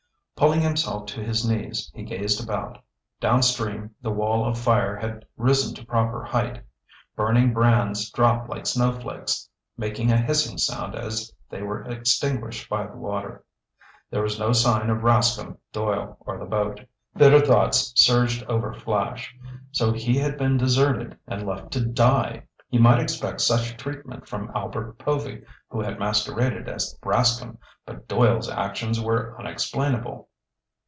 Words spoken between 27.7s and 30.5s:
but Doyle's actions were unexplainable.